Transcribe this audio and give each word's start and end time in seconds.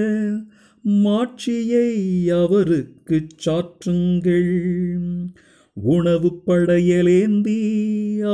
மாட்சியை 0.86 2.30
அவருக்குச் 2.30 3.44
சாற்றுங்கள். 3.44 5.27
உணவு 5.72 6.42
படையலேந்தி 6.46 7.82